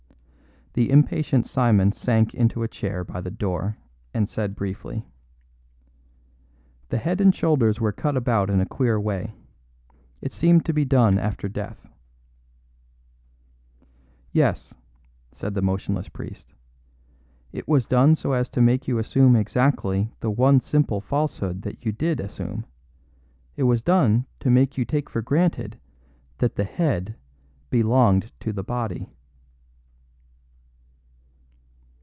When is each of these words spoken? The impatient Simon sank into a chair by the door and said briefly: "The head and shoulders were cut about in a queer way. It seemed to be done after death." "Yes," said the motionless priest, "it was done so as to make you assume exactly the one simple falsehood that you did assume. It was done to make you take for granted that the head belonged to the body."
The 0.73 0.89
impatient 0.89 1.45
Simon 1.47 1.91
sank 1.91 2.33
into 2.33 2.63
a 2.63 2.67
chair 2.69 3.03
by 3.03 3.19
the 3.19 3.29
door 3.29 3.77
and 4.13 4.29
said 4.29 4.55
briefly: 4.55 5.05
"The 6.87 6.97
head 6.97 7.19
and 7.19 7.35
shoulders 7.35 7.81
were 7.81 7.91
cut 7.91 8.15
about 8.15 8.49
in 8.49 8.61
a 8.61 8.65
queer 8.65 8.97
way. 8.97 9.33
It 10.21 10.31
seemed 10.31 10.65
to 10.65 10.71
be 10.73 10.85
done 10.85 11.19
after 11.19 11.49
death." 11.49 11.89
"Yes," 14.31 14.73
said 15.33 15.55
the 15.55 15.61
motionless 15.61 16.07
priest, 16.07 16.53
"it 17.51 17.67
was 17.67 17.85
done 17.85 18.15
so 18.15 18.31
as 18.31 18.47
to 18.51 18.61
make 18.61 18.87
you 18.87 18.97
assume 18.97 19.35
exactly 19.35 20.13
the 20.21 20.31
one 20.31 20.61
simple 20.61 21.01
falsehood 21.01 21.63
that 21.63 21.83
you 21.85 21.91
did 21.91 22.21
assume. 22.21 22.65
It 23.57 23.63
was 23.63 23.81
done 23.83 24.25
to 24.39 24.49
make 24.49 24.77
you 24.77 24.85
take 24.85 25.09
for 25.09 25.21
granted 25.21 25.77
that 26.37 26.55
the 26.55 26.63
head 26.63 27.17
belonged 27.69 28.31
to 28.39 28.53
the 28.53 28.63
body." 28.63 29.09